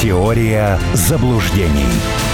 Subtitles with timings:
[0.00, 2.27] Теория заблуждений.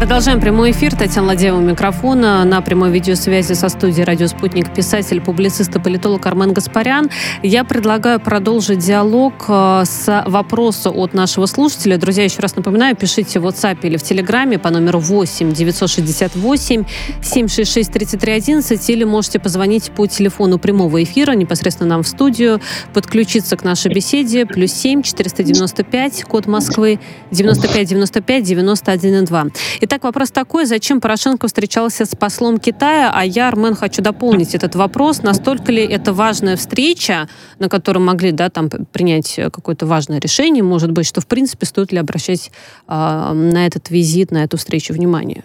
[0.00, 0.96] Продолжаем прямой эфир.
[0.96, 2.42] Татьяна Ладеева у микрофона.
[2.46, 7.10] На прямой видеосвязи со студией «Радио Спутник» писатель, публицист и политолог Армен Гаспарян.
[7.42, 11.98] Я предлагаю продолжить диалог э, с вопроса от нашего слушателя.
[11.98, 16.84] Друзья, еще раз напоминаю, пишите в WhatsApp или в Телеграме по номеру 8 968
[17.22, 22.62] 766 3311 или можете позвонить по телефону прямого эфира непосредственно нам в студию,
[22.94, 24.46] подключиться к нашей беседе.
[24.46, 27.00] Плюс 7 495, код Москвы,
[27.32, 29.46] 95 95 91 2.
[29.90, 33.10] Итак, вопрос такой, зачем Порошенко встречался с послом Китая?
[33.12, 35.24] А я, Армен, хочу дополнить этот вопрос.
[35.24, 40.92] Настолько ли это важная встреча, на которой могли да, там, принять какое-то важное решение, может
[40.92, 42.52] быть, что, в принципе, стоит ли обращать
[42.86, 45.42] э, на этот визит, на эту встречу внимание?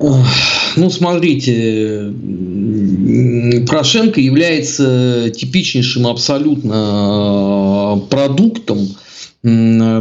[0.00, 2.12] Ну, смотрите,
[3.68, 8.96] Порошенко является типичнейшим абсолютно продуктом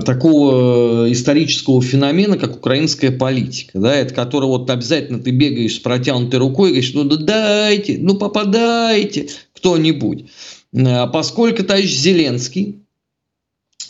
[0.06, 6.40] такого исторического феномена, как украинская политика, да, это который вот обязательно ты бегаешь с протянутой
[6.40, 10.26] рукой и говоришь, ну да дайте, ну попадайте кто-нибудь.
[10.76, 12.80] А поскольку товарищ Зеленский,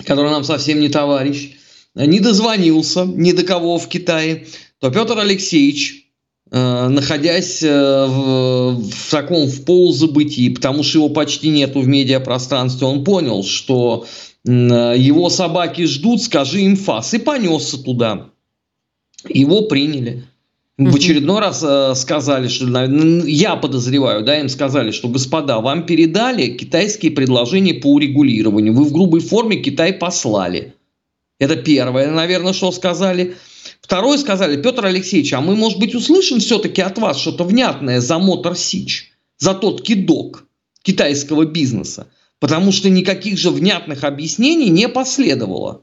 [0.03, 1.53] который нам совсем не товарищ,
[1.95, 4.47] не дозвонился ни до кого в Китае,
[4.79, 6.04] то Петр Алексеевич, э,
[6.51, 13.03] находясь э, в, в таком в полузабытии, потому что его почти нету в медиапространстве, он
[13.03, 14.05] понял, что
[14.43, 17.15] его собаки ждут, скажи им фас.
[17.15, 18.29] И понесся туда.
[19.27, 20.23] Его приняли.
[20.77, 22.65] В очередной раз э, сказали, что
[23.25, 28.73] я подозреваю, да, им сказали, что господа, вам передали китайские предложения по урегулированию.
[28.73, 30.73] Вы в грубой форме Китай послали.
[31.39, 33.35] Это первое, наверное, что сказали.
[33.81, 38.19] Второе сказали, Петр Алексеевич, а мы, может быть, услышим все-таки от вас что-то внятное за
[38.19, 40.45] Мотор Сич, за тот кидок
[40.83, 42.07] китайского бизнеса
[42.39, 45.81] потому что никаких же внятных объяснений не последовало.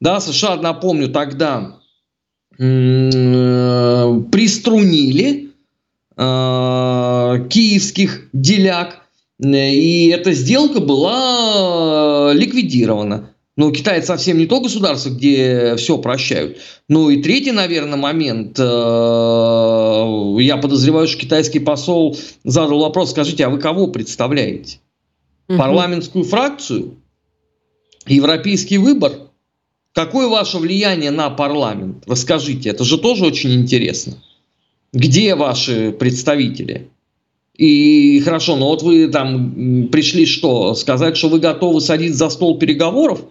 [0.00, 1.78] Да, США, напомню, тогда
[2.58, 2.62] э,
[4.30, 5.52] приструнили
[6.16, 9.02] э, киевских деляк,
[9.38, 13.30] и эта сделка была ликвидирована.
[13.56, 16.58] Но Китай это совсем не то государство, где все прощают.
[16.88, 18.58] Ну и третий, наверное, момент.
[18.58, 24.80] Э, я подозреваю, что китайский посол задал вопрос, скажите, а вы кого представляете?
[25.48, 25.58] угу.
[25.58, 26.96] парламентскую фракцию,
[28.06, 29.12] европейский выбор.
[29.92, 32.04] Какое ваше влияние на парламент?
[32.06, 34.14] Расскажите, это же тоже очень интересно.
[34.92, 36.90] Где ваши представители?
[37.56, 40.74] И хорошо, но вот вы там пришли что?
[40.74, 43.22] Сказать, что вы готовы садиться за стол переговоров,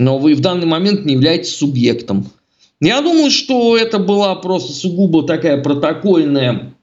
[0.00, 2.30] но вы в данный момент не являетесь субъектом.
[2.80, 6.74] Я думаю, что это была просто сугубо такая протокольная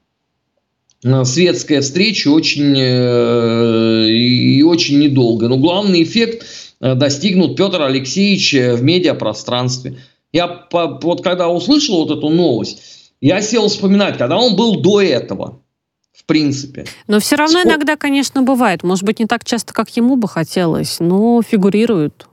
[1.04, 5.48] Э, светская встреча очень э, и очень недолго.
[5.48, 6.44] Но главный эффект
[6.80, 9.98] э, достигнут Петр Алексеевич в медиапространстве.
[10.32, 15.60] Я вот когда услышал вот эту новость, я сел вспоминать, когда он был до этого.
[16.12, 16.84] В принципе.
[17.06, 17.76] Но все равно Сколько...
[17.76, 18.82] иногда, конечно, бывает.
[18.82, 22.27] Может быть, не так часто, как ему бы хотелось, но фигурирует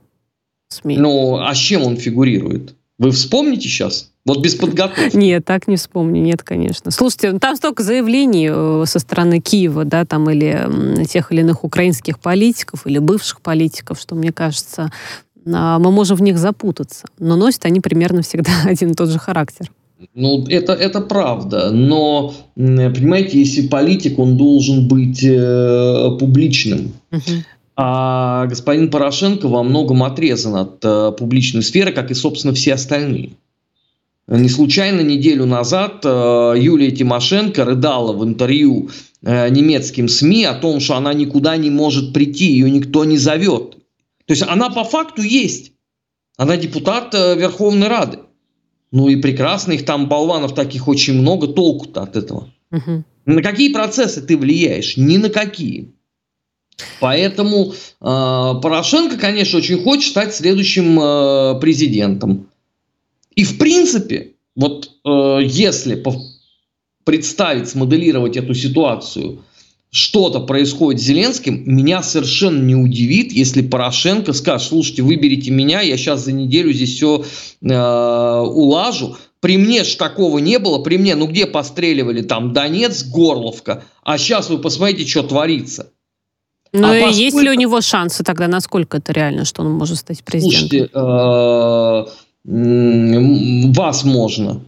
[0.68, 0.96] СМИ.
[0.98, 2.74] Ну, а с чем он фигурирует?
[2.98, 4.10] Вы вспомните сейчас?
[4.24, 5.16] Вот без подготовки.
[5.16, 6.90] Нет, так не вспомню, нет, конечно.
[6.90, 11.62] Слушайте, ну, там столько заявлений э, со стороны Киева, да, там или тех или иных
[11.62, 14.90] украинских политиков, или бывших политиков, что, мне кажется,
[15.46, 17.06] а, мы можем в них запутаться.
[17.18, 19.70] Но носят они примерно всегда один и тот же характер.
[20.14, 26.92] Ну, это, это правда, но, понимаете, если политик, он должен быть э, публичным.
[27.12, 27.22] Угу.
[27.76, 33.32] А господин Порошенко во многом отрезан от э, публичной сферы, как и, собственно, все остальные.
[34.28, 38.90] Не случайно неделю назад э, Юлия Тимошенко рыдала в интервью
[39.22, 43.76] э, немецким СМИ о том, что она никуда не может прийти, ее никто не зовет.
[44.24, 45.72] То есть она по факту есть.
[46.36, 48.20] Она депутат э, Верховной Рады.
[48.90, 52.50] Ну и прекрасно, их там болванов таких очень много, толку-то от этого.
[52.72, 53.04] Угу.
[53.26, 54.96] На какие процессы ты влияешь?
[54.96, 55.92] Ни на какие.
[57.00, 62.48] Поэтому э, Порошенко, конечно, очень хочет стать следующим э, президентом.
[63.34, 66.02] И в принципе, вот э, если
[67.04, 69.44] представить, смоделировать эту ситуацию,
[69.90, 75.96] что-то происходит с Зеленским, меня совершенно не удивит, если Порошенко скажет, слушайте, выберите меня, я
[75.96, 77.24] сейчас за неделю здесь все
[77.62, 79.16] э, улажу.
[79.40, 84.18] При мне ж такого не было, при мне, ну где постреливали, там Донец, Горловка, а
[84.18, 85.92] сейчас вы посмотрите, что творится.
[86.80, 87.20] Ну а и поскольку...
[87.22, 90.68] есть ли у него шансы тогда, насколько это реально, что он может стать президентом?
[90.68, 92.04] Слушайте, э,
[93.72, 94.60] вас можно.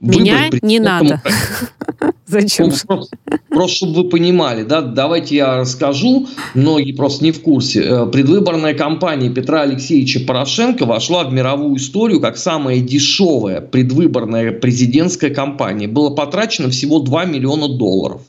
[0.00, 1.20] Меня не надо.
[2.26, 2.68] Зачем?
[2.68, 3.16] Ну, просто,
[3.48, 7.82] просто, чтобы вы понимали, да, давайте я расскажу, многие просто не в курсе.
[7.82, 15.34] Э, предвыборная кампания Петра Алексеевича Порошенко вошла в мировую историю как самая дешевая предвыборная президентская
[15.34, 15.88] кампания.
[15.88, 18.22] Было потрачено всего 2 миллиона долларов.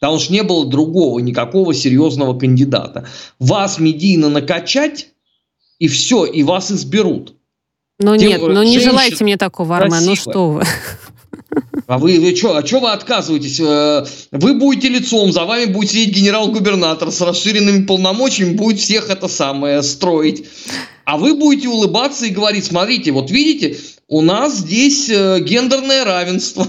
[0.00, 3.08] Потому что не было другого, никакого серьезного кандидата.
[3.38, 5.08] Вас медийно накачать,
[5.78, 7.34] и все, и вас изберут.
[7.98, 10.62] Ну нет, ну не желайте мне такого, Армен, ну что вы.
[11.86, 13.60] А вы, вы что, а что вы отказываетесь?
[13.60, 19.28] Э, вы будете лицом, за вами будет сидеть генерал-губернатор с расширенными полномочиями, будет всех это
[19.28, 20.46] самое строить.
[21.04, 23.78] А вы будете улыбаться и говорить, смотрите, вот видите,
[24.08, 26.66] у нас здесь э, гендерное равенство.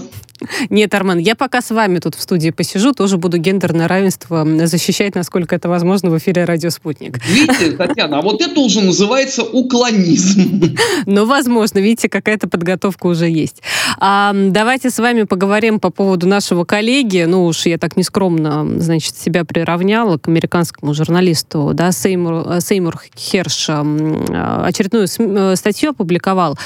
[0.70, 5.14] Нет, Армен, я пока с вами тут в студии посижу, тоже буду гендерное равенство защищать,
[5.14, 7.18] насколько это возможно, в эфире «Радио Спутник».
[7.26, 10.76] Видите, Татьяна, а вот это уже называется уклонизм.
[11.06, 13.62] Ну, возможно, видите, какая-то подготовка уже есть.
[13.98, 17.24] А, давайте с вами поговорим по поводу нашего коллеги.
[17.26, 23.68] Ну уж я так нескромно, значит, себя приравняла к американскому журналисту, да, Сеймур, Сеймур Херш
[23.68, 26.58] очередную э, статью опубликовал.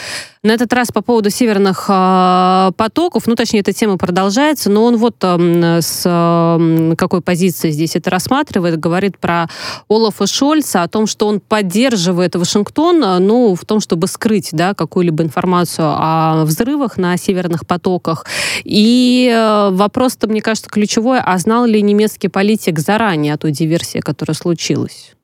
[0.43, 4.97] На этот раз по поводу северных э, потоков, ну, точнее, эта тема продолжается, но он
[4.97, 9.49] вот э, с э, какой позиции здесь это рассматривает, говорит про
[9.89, 15.23] Олафа Шольца, о том, что он поддерживает Вашингтон, ну, в том, чтобы скрыть, да, какую-либо
[15.23, 18.27] информацию о взрывах на северных потоках.
[18.65, 24.01] И э, вопрос-то, мне кажется, ключевой, а знал ли немецкий политик заранее о той диверсии,
[24.01, 25.15] которая случилась?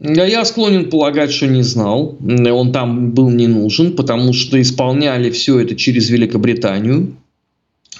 [0.00, 2.18] Я склонен полагать, что не знал.
[2.20, 7.16] Он там был не нужен, потому что исполняли все это через Великобританию.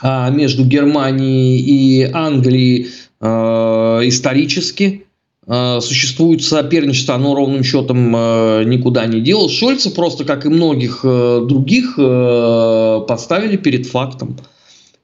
[0.01, 2.89] А между Германией и Англией
[3.21, 5.05] э, исторически
[5.47, 9.49] э, существует соперничество, оно ровным счетом э, никуда не дело.
[9.49, 14.37] Шольца просто, как и многих э, других, э, поставили перед фактом.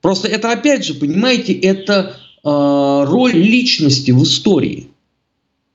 [0.02, 4.89] Просто это, опять же, понимаете, это э, роль личности в истории.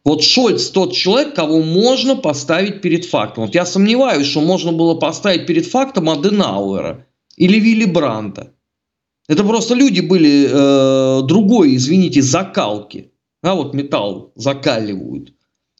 [0.05, 3.45] Вот Шольц тот человек, кого можно поставить перед фактом.
[3.45, 8.53] Вот я сомневаюсь, что можно было поставить перед фактом Аденауэра или Вилли Бранта.
[9.27, 13.11] Это просто люди были э, другой, извините, закалки.
[13.41, 15.33] А вот металл закаливают.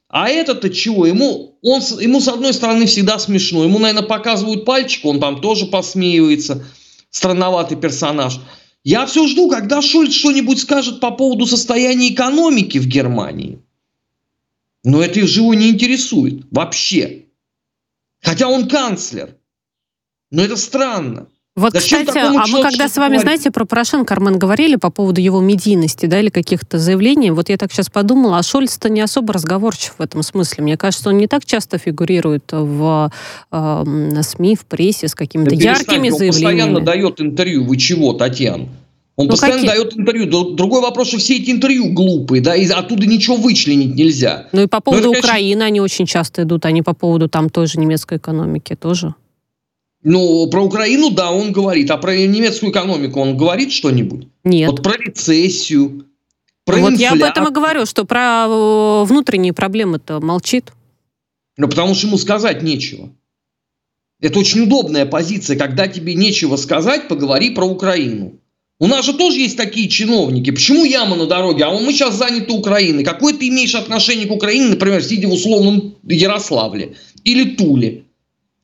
[0.09, 1.05] А этот-то чего?
[1.05, 3.63] Ему, он, ему с одной стороны всегда смешно.
[3.63, 6.65] Ему, наверное, показывают пальчик, он там тоже посмеивается.
[7.11, 8.39] Странноватый персонаж.
[8.83, 13.59] Я все жду, когда Шольц что-нибудь скажет по поводу состояния экономики в Германии.
[14.85, 17.25] Но это их живо не интересует вообще.
[18.21, 19.35] Хотя он канцлер.
[20.31, 21.27] Но это странно.
[21.55, 23.21] Вот, Зачем кстати, а мы когда с вами, говорить?
[23.21, 27.55] знаете, про Порошенко, Армен, говорили по поводу его медийности, да, или каких-то заявлений, вот я
[27.55, 30.63] так сейчас подумала, а Шольц-то не особо разговорчив в этом смысле.
[30.65, 33.09] Мне кажется, он не так часто фигурирует в
[33.51, 36.61] э, СМИ, в прессе с какими-то да яркими заявлениями.
[36.61, 37.63] Он постоянно дает интервью.
[37.63, 38.67] Вы чего, Татьяна?
[39.17, 39.75] Он ну, постоянно какие?
[39.75, 40.55] дает интервью.
[40.55, 44.49] Другой вопрос, что все эти интервью глупые, да, и оттуда ничего вычленить нельзя.
[44.51, 45.65] Ну и по поводу это, Украины конечно...
[45.65, 49.15] они очень часто идут, они по поводу там той же немецкой экономики тоже.
[50.03, 51.89] Ну, про Украину, да, он говорит.
[51.91, 54.27] А про немецкую экономику он говорит что-нибудь?
[54.43, 54.69] Нет.
[54.69, 56.05] Вот про рецессию,
[56.65, 57.19] про Вот инфляцию.
[57.19, 60.73] я об этом и говорю, что про э, внутренние проблемы-то молчит.
[61.57, 63.09] Ну, потому что ему сказать нечего.
[64.19, 65.57] Это очень удобная позиция.
[65.57, 68.33] Когда тебе нечего сказать, поговори про Украину.
[68.77, 70.51] У нас же тоже есть такие чиновники.
[70.51, 71.63] Почему яма на дороге?
[71.63, 73.05] А мы сейчас заняты Украиной.
[73.05, 78.03] Какое ты имеешь отношение к Украине, например, сидя в условном Ярославле или Туле?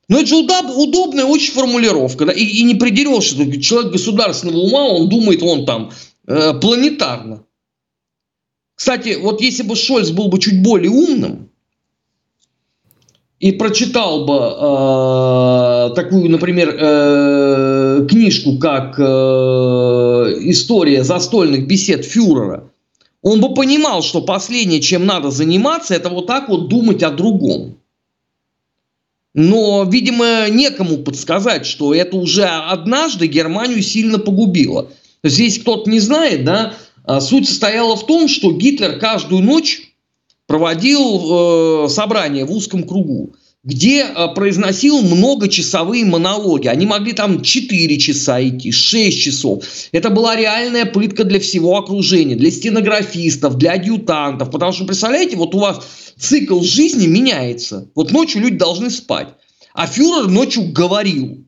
[0.10, 2.26] Ну, это же удоб, удобная очень формулировка.
[2.26, 2.34] Да?
[2.34, 3.62] И, и не придерешься.
[3.62, 5.92] Человек государственного ума, он думает, он там
[6.28, 7.46] э, планетарно.
[8.76, 11.51] Кстати, вот если бы Шольц был бы чуть более умным,
[13.42, 19.04] и прочитал бы э, такую, например, э, книжку, как э,
[20.42, 22.70] «История застольных бесед фюрера»,
[23.24, 27.80] он бы понимал, что последнее, чем надо заниматься, это вот так вот думать о другом.
[29.34, 34.84] Но, видимо, некому подсказать, что это уже однажды Германию сильно погубило.
[34.84, 39.42] То есть, если кто-то не знает, да, а, суть состояла в том, что Гитлер каждую
[39.42, 39.91] ночь
[40.52, 46.68] проводил э, собрания в узком кругу, где э, произносил многочасовые монологи.
[46.68, 49.64] Они могли там 4 часа идти, 6 часов.
[49.94, 54.52] Это была реальная пытка для всего окружения, для стенографистов, для адъютантов.
[54.52, 55.88] Потому что, представляете, вот у вас
[56.20, 57.90] цикл жизни меняется.
[57.96, 59.30] Вот ночью люди должны спать.
[59.74, 61.41] А фюрер ночью говорил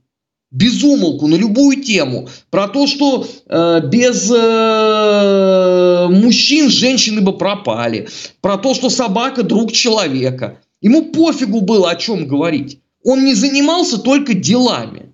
[0.53, 8.07] безумолку на любую тему про то, что э, без э, мужчин женщины бы пропали,
[8.39, 10.59] про то, что собака друг человека.
[10.79, 12.79] Ему пофигу было о чем говорить.
[13.03, 15.09] Он не занимался только делами.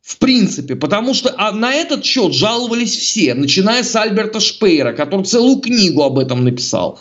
[0.00, 5.24] В принципе, потому что а на этот счет жаловались все, начиная с Альберта Шпейра, который
[5.24, 6.98] целую книгу об этом написал.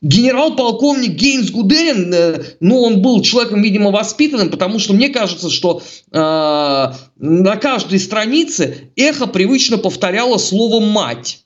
[0.00, 5.82] Генерал-полковник Гейнс Гудерин, э, ну, он был человеком, видимо, воспитанным, потому что мне кажется, что
[6.12, 11.44] э, на каждой странице эхо привычно повторяло слово «мать».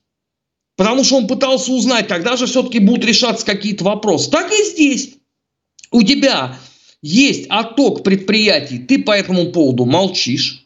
[0.76, 4.30] Потому что он пытался узнать, когда же все-таки будут решаться какие-то вопросы.
[4.30, 5.14] Так и здесь.
[5.90, 6.58] У тебя
[7.02, 10.62] есть отток предприятий, ты по этому поводу молчишь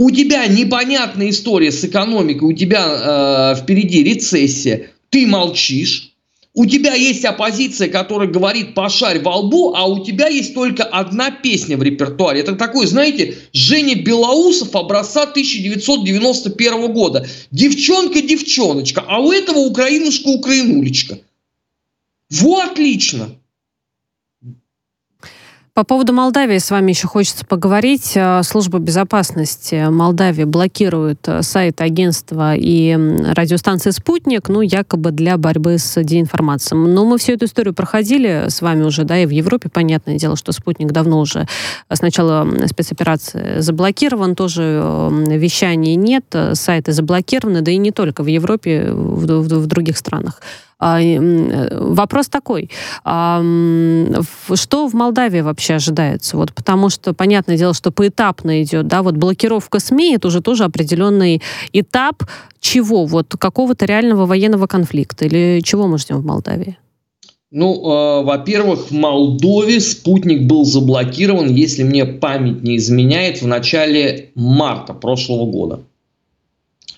[0.00, 6.09] у тебя непонятная история с экономикой, у тебя э, впереди рецессия, ты молчишь,
[6.52, 11.30] у тебя есть оппозиция, которая говорит «пошарь во лбу», а у тебя есть только одна
[11.30, 12.40] песня в репертуаре.
[12.40, 17.26] Это такой, знаете, Женя Белоусов образца 1991 года.
[17.52, 21.20] Девчонка-девчоночка, а у этого украинушка-украинулечка.
[22.30, 23.30] Вот отлично.
[25.80, 28.12] По поводу Молдавии с вами еще хочется поговорить.
[28.14, 35.78] Э, Служба безопасности Молдавии блокирует э, сайт агентства и радиостанции «Спутник», ну, якобы для борьбы
[35.78, 36.78] с деинформацией.
[36.86, 40.36] Но мы всю эту историю проходили с вами уже, да, и в Европе, понятное дело,
[40.36, 41.48] что «Спутник» давно уже
[41.88, 44.82] с начала спецоперации заблокирован, тоже
[45.28, 50.42] вещаний нет, сайты заблокированы, да и не только в Европе, в, в, в других странах.
[50.80, 52.70] А, э, вопрос такой,
[53.04, 53.40] а,
[54.54, 56.38] что в Молдавии вообще ожидается?
[56.38, 60.64] Вот потому что, понятное дело, что поэтапно идет, да, вот блокировка СМИ, это уже тоже
[60.64, 62.24] определенный этап
[62.60, 63.04] чего?
[63.04, 66.78] Вот какого-то реального военного конфликта или чего мы ждем в Молдавии?
[67.50, 74.30] Ну, э, во-первых, в Молдове спутник был заблокирован, если мне память не изменяет, в начале
[74.34, 75.80] марта прошлого года.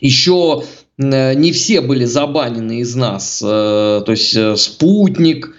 [0.01, 0.63] Еще
[1.11, 3.43] не все были забанены из нас.
[3.45, 5.55] Э, то есть э, «Спутник»,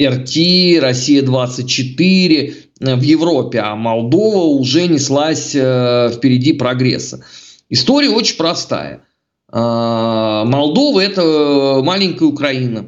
[0.00, 0.36] РТ,
[0.80, 7.24] «Россия-24» в Европе, а Молдова уже неслась впереди прогресса.
[7.68, 9.04] История очень простая.
[9.52, 12.86] Молдова– это маленькая Украина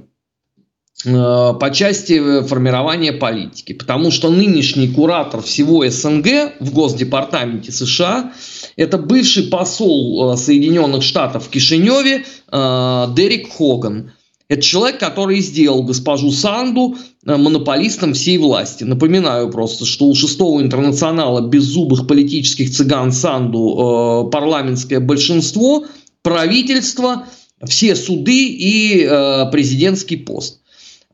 [1.02, 8.32] по части формирования политики, потому что нынешний куратор всего СНГ в Госдепартаменте США
[8.76, 14.12] это бывший посол э, Соединенных Штатов в Кишиневе э, Дерек Хоган.
[14.48, 18.84] Это человек, который сделал госпожу Санду э, монополистом всей власти.
[18.84, 25.86] Напоминаю просто, что у шестого интернационала беззубых политических цыган Санду парламентское большинство,
[26.22, 27.26] правительство,
[27.64, 29.06] все суды и
[29.50, 30.60] президентский пост.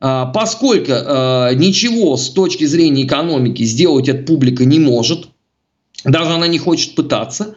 [0.01, 5.27] Поскольку ничего с точки зрения экономики сделать эта публика не может,
[6.03, 7.55] даже она не хочет пытаться,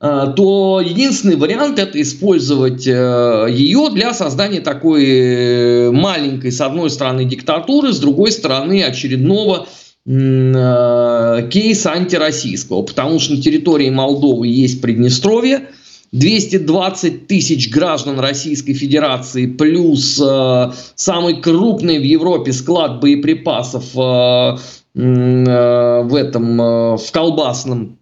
[0.00, 7.24] э, то единственный вариант это использовать ее для создания такой э, маленькой, с одной стороны,
[7.24, 9.66] диктатуры, с другой стороны, очередного
[10.06, 15.68] кейса антироссийского, потому что на территории Молдовы есть Приднестровье,
[16.12, 24.56] 220 тысяч граждан Российской Федерации плюс э, самый крупный в Европе склад боеприпасов э,
[24.98, 27.98] Э, в этом, э, в колбасном,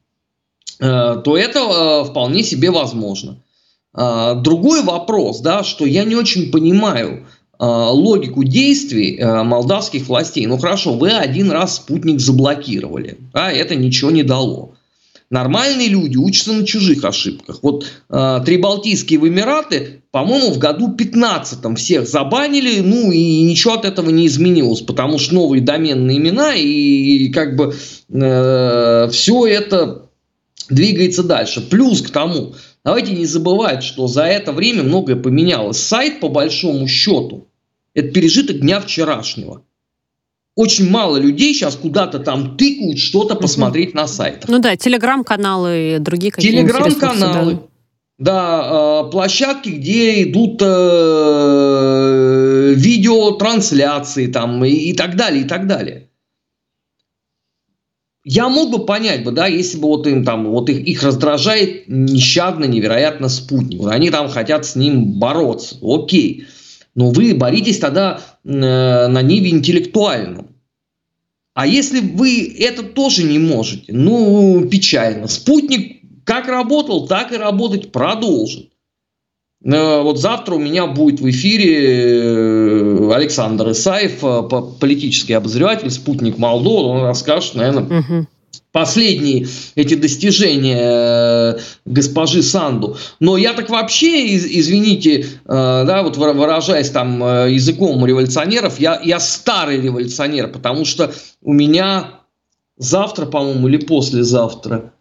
[0.80, 3.38] э, то это вполне себе возможно.
[3.94, 7.24] Другой вопрос, да, что я не очень понимаю
[7.58, 10.44] логику действий молдавских властей.
[10.44, 14.74] Ну хорошо, вы один раз спутник заблокировали, а это ничего не дало.
[15.28, 17.58] Нормальные люди учатся на чужих ошибках.
[17.62, 23.84] Вот э, три Балтийские Эмираты, по-моему, в году 15 всех забанили, ну и ничего от
[23.84, 27.74] этого не изменилось, потому что новые доменные имена и, и как бы
[28.08, 30.08] э, все это
[30.70, 31.60] двигается дальше.
[31.60, 32.54] Плюс к тому,
[32.84, 35.78] давайте не забывать, что за это время многое поменялось.
[35.78, 37.48] Сайт, по большому счету,
[37.94, 39.62] это пережиток дня вчерашнего
[40.56, 44.48] очень мало людей сейчас куда-то там тыкают что-то посмотреть на сайтах.
[44.48, 47.60] Ну да, телеграм-каналы и другие какие-то Телеграм-каналы.
[48.18, 49.04] Да.
[49.04, 50.72] Э, площадки, где идут э,
[52.74, 56.08] видеотрансляции там и, и так далее, и так далее.
[58.24, 61.84] Я мог бы понять бы, да, если бы вот им там, вот их, их раздражает
[61.86, 63.86] нещадно, невероятно спутник.
[63.86, 65.76] Они там хотят с ним бороться.
[65.82, 66.46] Окей.
[66.96, 70.48] Но вы боритесь тогда э, на ниве интеллектуальном.
[71.54, 75.28] А если вы это тоже не можете, ну, печально.
[75.28, 78.70] Спутник как работал, так и работать продолжит.
[79.62, 84.20] Э, вот завтра у меня будет в эфире э, Александр Исаев,
[84.80, 86.88] политический обозреватель, спутник Молдовы.
[86.88, 88.26] Он расскажет, наверное, угу
[88.72, 92.96] последние эти достижения э, госпожи Санду.
[93.20, 99.20] Но я так вообще, извините, э, да, вот выражаясь там э, языком революционеров, я, я
[99.20, 102.20] старый революционер, потому что у меня
[102.76, 104.92] завтра, по-моему, или послезавтра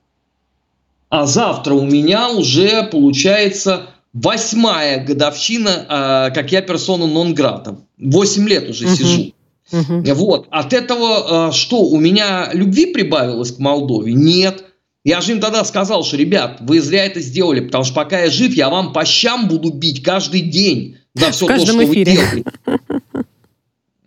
[1.10, 7.78] А завтра у меня уже получается восьмая годовщина, как я персона нон-грата.
[7.98, 8.96] Восемь лет уже угу.
[8.96, 9.35] сижу.
[9.72, 10.04] Угу.
[10.14, 10.48] Вот.
[10.52, 14.14] От этого что, у меня любви прибавилось к Молдове?
[14.14, 14.64] Нет.
[15.04, 18.32] Я же им тогда сказал, что, ребят, вы зря это сделали, потому что пока я
[18.32, 21.88] жив, я вам по щам буду бить каждый день за все то, что эфире.
[21.88, 22.44] вы делаете.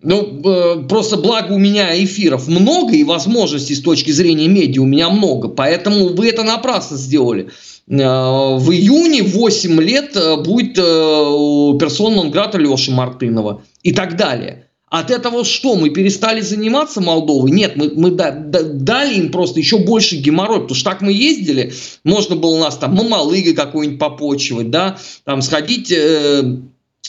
[0.01, 4.87] Ну, э, просто благо у меня эфиров много и возможностей с точки зрения медиа у
[4.87, 7.49] меня много, поэтому вы это напрасно сделали.
[7.89, 14.68] Э, в июне 8 лет э, будет персона нон-грата Леши Мартынова и так далее.
[14.91, 15.77] От этого что?
[15.77, 17.51] Мы перестали заниматься Молдовой?
[17.51, 21.13] Нет, мы, мы да, да, дали им просто еще больше геморрой, потому что так мы
[21.13, 26.57] ездили, можно было у нас там мамалыга какой-нибудь попочивать, да, там сходить э,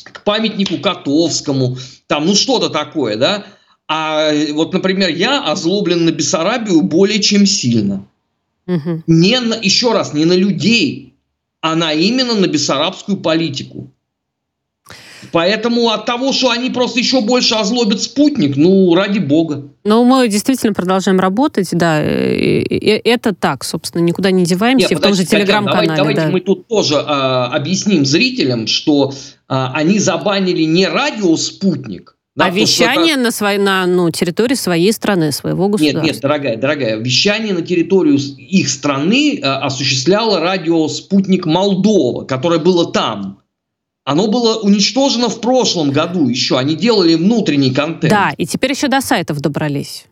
[0.04, 3.46] к памятнику Котовскому, там, ну что-то такое, да.
[3.88, 8.06] А вот, например, я озлоблен на Бессарабию более чем сильно.
[8.68, 9.04] Угу.
[9.08, 11.16] Не на, еще раз, не на людей,
[11.62, 13.92] а на именно на бессарабскую политику.
[15.32, 19.70] Поэтому от того, что они просто еще больше озлобят спутник, ну, ради бога.
[19.84, 25.00] Но мы действительно продолжаем работать, да, и, и, это так, собственно, никуда не деваемся, Нет,
[25.00, 25.88] в том же телеграм-канале.
[25.88, 26.30] Давайте, давайте да.
[26.30, 29.14] мы тут тоже а, объясним зрителям, что
[29.48, 33.24] а, они забанили не радио «Спутник», да, а вещание это...
[33.24, 36.02] на, своей, на ну, территории своей страны, своего государства?
[36.02, 42.60] Нет, нет, дорогая, дорогая, вещание на территорию их страны а, осуществляло радио «Спутник Молдова», которое
[42.60, 43.42] было там.
[44.10, 46.58] Оно было уничтожено в прошлом году еще.
[46.58, 48.12] Они делали внутренний контент.
[48.12, 50.06] Да, и теперь еще до сайтов добрались.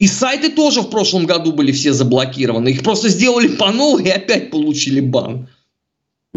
[0.00, 2.70] И сайты тоже в прошлом году были все заблокированы.
[2.70, 5.48] Их просто сделали по новой и опять получили бан.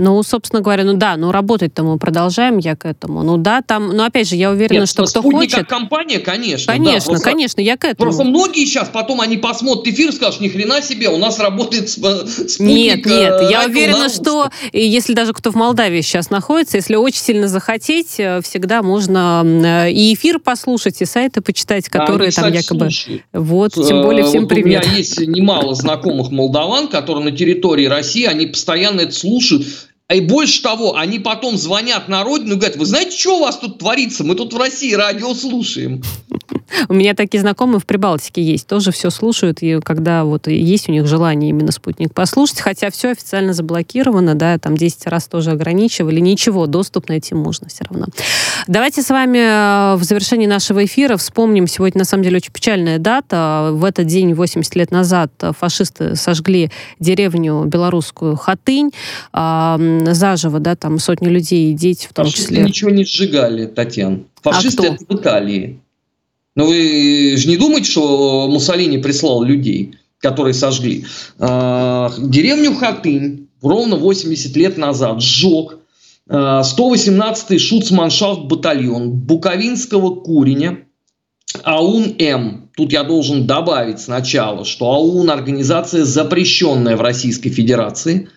[0.03, 3.21] Ну, собственно говоря, ну да, ну работать-то мы продолжаем, я к этому.
[3.21, 5.59] Ну да, там, ну опять же, я уверена, Нет, что кто хочет...
[5.59, 6.73] как компания, конечно.
[6.73, 8.09] Конечно, да, просто, конечно, я к этому.
[8.09, 11.87] Просто многие сейчас потом они посмотрят эфир и скажут, ни хрена себе, у нас работает
[11.87, 12.59] спутник.
[12.59, 17.21] Нет, нет, э, я уверена, что если даже кто в Молдавии сейчас находится, если очень
[17.21, 22.89] сильно захотеть, э, всегда можно э, и эфир послушать, и сайты почитать, которые там якобы...
[22.89, 23.21] Слушают.
[23.33, 24.83] Вот, тем более всем вот привет.
[24.83, 29.67] У меня есть немало знакомых молдаван, которые на территории России, они постоянно это слушают,
[30.15, 33.57] и больше того, они потом звонят на родину и говорят, вы знаете, что у вас
[33.57, 34.23] тут творится?
[34.23, 36.03] Мы тут в России радио слушаем.
[36.89, 40.91] У меня такие знакомые в Прибалтике есть, тоже все слушают, и когда вот есть у
[40.91, 46.19] них желание именно спутник послушать, хотя все официально заблокировано, да, там 10 раз тоже ограничивали,
[46.19, 48.07] ничего, доступ найти можно все равно.
[48.67, 52.99] Давайте с вами э, в завершении нашего эфира вспомним, сегодня на самом деле очень печальная
[52.99, 58.91] дата, в этот день, 80 лет назад, фашисты сожгли деревню белорусскую Хатынь,
[59.33, 62.63] заживо, да, там сотни людей, дети в том Фашисты числе.
[62.63, 64.21] ничего не сжигали, Татьяна.
[64.43, 65.79] А Фашисты а это в Италии.
[66.55, 71.05] Но вы же не думаете, что Муссолини прислал людей, которые сожгли.
[71.39, 75.79] А, деревню Хатынь ровно 80 лет назад сжег
[76.29, 80.79] 118-й а, шуцманшафт батальон Буковинского куреня
[81.63, 82.69] АУН-М.
[82.75, 88.29] Тут я должен добавить сначала, что АУН– организация, запрещенная в Российской Федерации,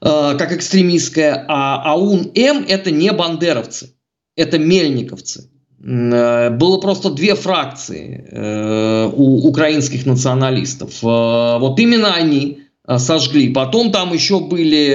[0.00, 3.94] а, как экстремистская, а АУН-М– это не бандеровцы,
[4.36, 5.50] это мельниковцы.
[5.84, 11.02] Э, было просто две фракции э, у украинских националистов.
[11.02, 12.60] Э, вот именно они
[12.96, 13.50] сожгли.
[13.50, 14.94] Потом там еще были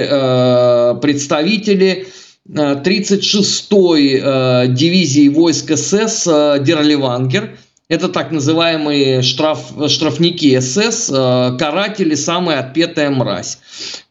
[1.00, 2.08] представители
[2.44, 7.56] 36-й дивизии войск СС Дерливангер.
[7.88, 13.60] Это так называемые штраф, штрафники СС, каратели, самая отпетая мразь.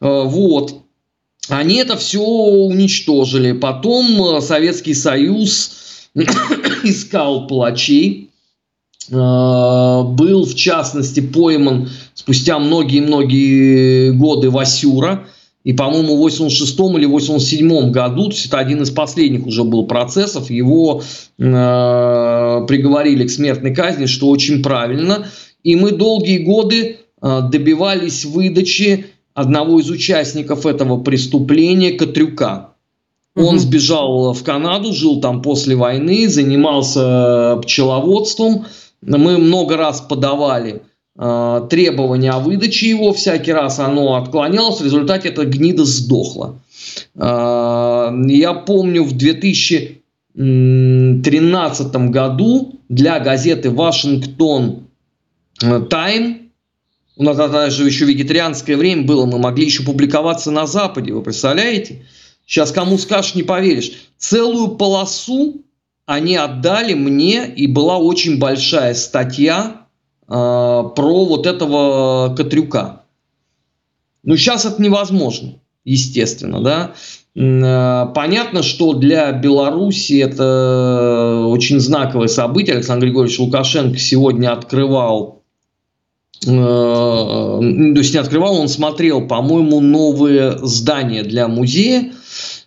[0.00, 0.80] Вот.
[1.50, 3.52] Они это все уничтожили.
[3.52, 5.83] Потом Советский Союз
[6.84, 8.30] искал палачей,
[9.10, 15.26] э, был, в частности, пойман спустя многие-многие годы Васюра,
[15.64, 19.86] и, по-моему, в 86 или 87 году, то есть это один из последних уже был
[19.86, 25.26] процессов, его э, приговорили к смертной казни, что очень правильно.
[25.62, 32.73] И мы долгие годы э, добивались выдачи одного из участников этого преступления, Катрюка.
[33.36, 38.66] Он сбежал в Канаду, жил там после войны, занимался пчеловодством.
[39.02, 40.82] Мы много раз подавали
[41.18, 46.60] э, требования о выдаче его, всякий раз оно отклонялось, в результате эта гнида сдохла.
[47.16, 54.84] Э, я помню, в 2013 году для газеты «Вашингтон
[55.90, 56.44] Тайм»
[57.16, 62.04] у нас даже еще вегетарианское время было, мы могли еще публиковаться на Западе, вы представляете?
[62.46, 63.92] Сейчас кому скажешь, не поверишь.
[64.18, 65.62] Целую полосу
[66.06, 69.86] они отдали мне, и была очень большая статья
[70.28, 73.02] э, про вот этого Катрюка.
[74.22, 75.54] Но сейчас это невозможно,
[75.84, 76.94] естественно, да.
[77.34, 82.76] Э, понятно, что для Беларуси это очень знаковое событие.
[82.76, 85.43] Александр Григорьевич Лукашенко сегодня открывал
[86.44, 92.12] то есть не открывал, он смотрел, по-моему, новые здания для музея,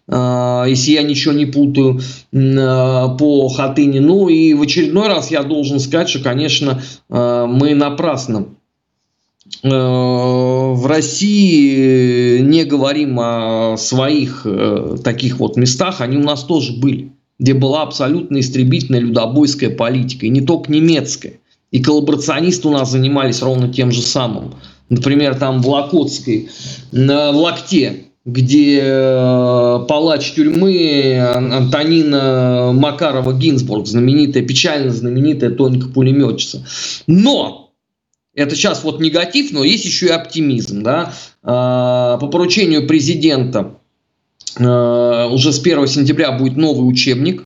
[0.08, 4.00] э, если я ничего не путаю, по Хатыни.
[4.00, 8.48] Ну и в очередной раз я должен сказать, что, конечно, мы напрасно
[9.64, 16.74] Э, в России не говорим о своих э, таких вот местах, они у нас тоже
[16.74, 21.40] были, где была абсолютно истребительная людобойская политика, и не только немецкая.
[21.78, 24.56] И коллаборационисты у нас занимались ровно тем же самым.
[24.90, 26.50] Например, там в Локотской,
[26.92, 36.66] в Локте, где э, палач тюрьмы Антонина Макарова-Гинзбург, знаменитая, печально знаменитая тоненькая пулеметчица.
[37.06, 37.70] Но
[38.34, 40.82] это сейчас вот негатив, но есть еще и оптимизм.
[40.82, 41.14] Да?
[41.44, 43.76] А, по поручению президента
[44.60, 47.46] а, уже с 1 сентября будет новый учебник,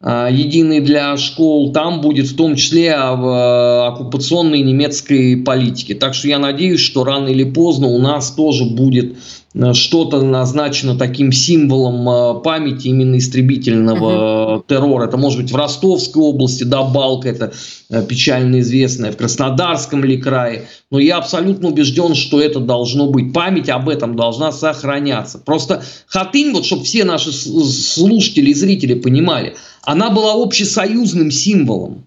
[0.00, 1.72] единый для школ.
[1.72, 5.94] Там будет в том числе в оккупационной немецкой политике.
[5.94, 9.16] Так что я надеюсь, что рано или поздно у нас тоже будет
[9.72, 14.62] что-то назначено таким символом памяти именно истребительного uh-huh.
[14.68, 15.06] террора.
[15.08, 17.52] Это может быть в Ростовской области, да, Балка, это
[18.08, 20.66] печально известная, в Краснодарском ли крае.
[20.92, 23.32] Но я абсолютно убежден, что это должно быть.
[23.32, 25.38] Память об этом должна сохраняться.
[25.38, 29.56] Просто Хатынь, вот чтобы все наши слушатели и зрители понимали,
[29.88, 32.04] она была общесоюзным символом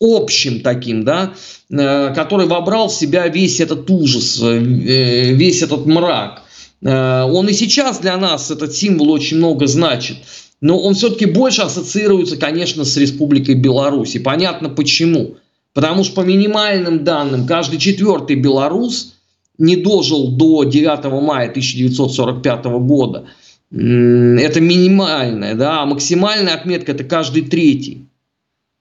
[0.00, 1.34] общим таким, да,
[1.68, 6.42] который вобрал в себя весь этот ужас, весь этот мрак.
[6.82, 10.16] Э, он и сейчас для нас, этот символ, очень много значит.
[10.62, 14.14] Но он все-таки больше ассоциируется, конечно, с Республикой Беларусь.
[14.14, 15.34] И понятно почему.
[15.74, 19.16] Потому что по минимальным данным, каждый четвертый белорус
[19.58, 23.26] не дожил до 9 мая 1945 года.
[23.72, 28.06] Это минимальная, да, а максимальная отметка это каждый третий.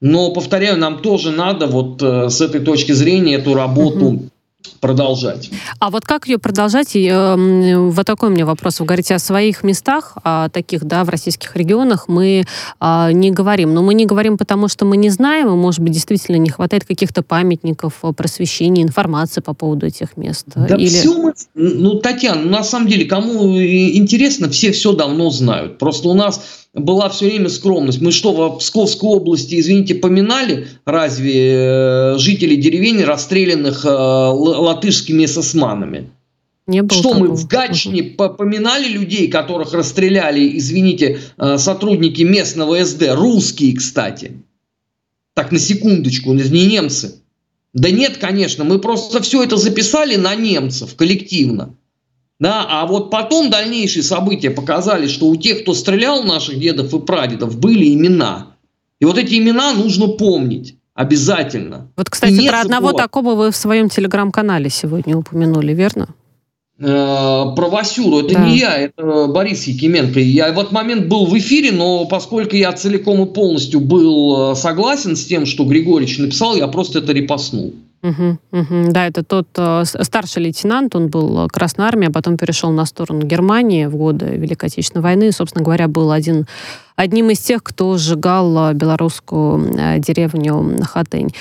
[0.02, 4.30] Но, повторяю, нам тоже надо вот э, с этой точки зрения эту работу угу
[4.80, 5.50] продолжать.
[5.80, 6.96] А вот как ее продолжать?
[6.96, 8.80] И, э, вот такой у меня вопрос.
[8.80, 12.44] Вы говорите о своих местах, о таких, да, в российских регионах мы
[12.80, 13.74] э, не говорим.
[13.74, 16.86] Но мы не говорим, потому что мы не знаем, и, может быть, действительно не хватает
[16.86, 20.46] каких-то памятников, э, просвещения, информации по поводу этих мест.
[20.56, 20.88] Да Или...
[20.88, 21.34] все мы...
[21.56, 25.78] Ну, Татьяна, на самом деле, кому интересно, все все давно знают.
[25.78, 26.42] Просто у нас
[26.74, 28.02] была все время скромность.
[28.02, 36.12] Мы что, в Псковской области, извините, поминали разве э, жителей деревень, расстрелянных э, латышскими эсэсманами?
[36.68, 37.28] Не было что такого.
[37.30, 44.44] мы в Гатчине поминали людей, которых расстреляли, извините, э, сотрудники местного СД, русские, кстати.
[45.34, 47.16] Так, на секундочку, не немцы.
[47.74, 51.76] Да нет, конечно, мы просто все это записали на немцев коллективно.
[52.40, 57.00] Да, а вот потом дальнейшие события показали, что у тех, кто стрелял наших дедов и
[57.00, 58.48] прадедов, были имена.
[59.00, 60.76] И вот эти имена нужно помнить.
[60.94, 61.90] Обязательно.
[61.96, 66.10] Вот, кстати, про одного такого вы в своем телеграм-канале сегодня упомянули, верно?
[66.78, 68.20] Э, про Васюру.
[68.20, 68.46] Это да.
[68.46, 70.20] не я, это Борис Якименко.
[70.20, 74.56] Я в этот момент был в эфире, но поскольку я целиком и полностью был э,
[74.56, 77.74] согласен с тем, что Григорьевич написал, я просто это репостнул.
[78.02, 78.92] Угу, угу.
[78.92, 82.86] Да, это тот э, старший лейтенант, он был э, Красной Армии, а потом перешел на
[82.86, 85.28] сторону Германии в годы Великой Отечественной войны.
[85.28, 86.48] И, собственно говоря, был один,
[86.96, 91.34] одним из тех, кто сжигал э, белорусскую э, деревню Хатынь.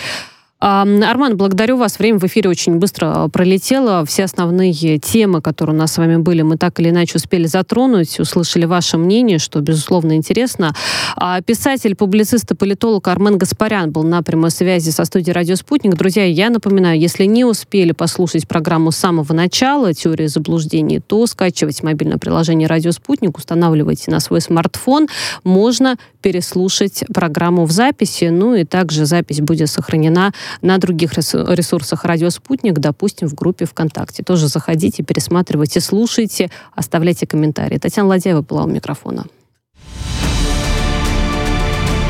[0.60, 2.00] Арман, благодарю вас.
[2.00, 4.04] Время в эфире очень быстро а, пролетело.
[4.04, 8.18] Все основные темы, которые у нас с вами были, мы так или иначе успели затронуть,
[8.18, 10.74] услышали ваше мнение, что, безусловно, интересно.
[11.14, 15.94] А писатель, публицист и политолог Армен Гаспарян был на прямой связи со студией «Радио Спутник».
[15.94, 21.84] Друзья, я напоминаю, если не успели послушать программу с самого начала «Теория заблуждений», то скачивайте
[21.84, 25.06] мобильное приложение «Радио Спутник», устанавливайте на свой смартфон.
[25.44, 32.30] Можно переслушать программу в записи, ну и также запись будет сохранена на других ресурсах «Радио
[32.30, 34.22] Спутник», допустим, в группе ВКонтакте.
[34.22, 37.78] Тоже заходите, пересматривайте, слушайте, оставляйте комментарии.
[37.78, 39.26] Татьяна Ладяева была у микрофона.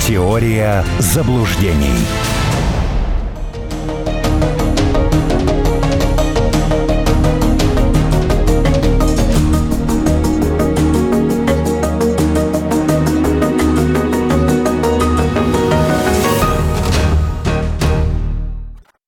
[0.07, 1.99] Теория заблуждений.